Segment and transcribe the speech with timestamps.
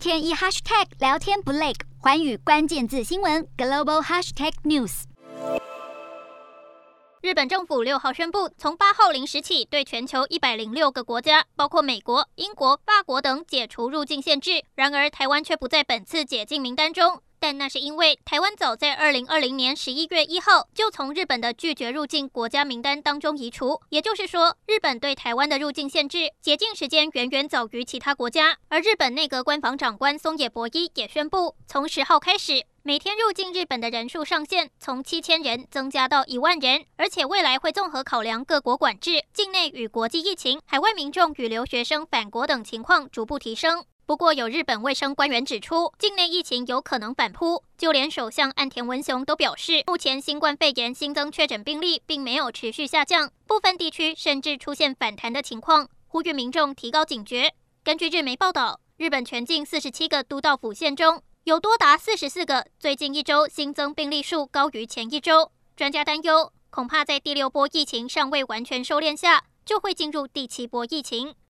[0.00, 5.02] 天一 hashtag 聊天不累，寰宇关键字新闻 global hashtag news。
[7.20, 14.64] 日本政府六号宣布，从八号零时起，对全球一百零六个国家，包括美国、英国、法国等，解除入境限制。
[14.74, 17.20] 然而，台湾却不在本次解禁名单中。
[17.40, 23.80] 但那是因为台湾早在二零二零年十一月一号就从日本的拒绝入境国家名单当中移除。
[23.88, 28.58] 也就是说，日本对台湾的入境限制解禁时间远远早于其他国家。
[28.68, 32.66] 而日本内阁官房长官松野博一也宣布，从十号开始。
[32.82, 43.84] 每天入境日本的人数上限从七千人增加到一万人，而且未来会综合考量各国管制、境内与国际疫情、海外民众与留学生返国等情况，逐步提升。
[44.10, 57.54] 不过，有日本卫生官员指出，境内疫情有可能反扑，就连首相岸田文雄都表示，目前新冠肺炎新增确诊病例并没有持续下降，部分地区甚至出现反弹的情况，呼吁民众提高警觉。
[57.84, 65.52] 根据日媒报道，日本全境四十七个都道府县中，有多达四十四个，最近一周新增病例数高于前一周。
[65.76, 71.36] 专家担忧，恐怕在第六波疫情尚未完全收敛下，就会进入第七波疫情。